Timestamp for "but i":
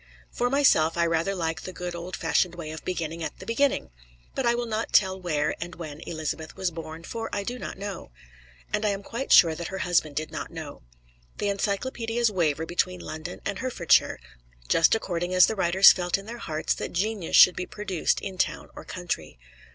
4.33-4.55